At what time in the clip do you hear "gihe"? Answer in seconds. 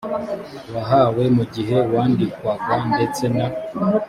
1.53-1.77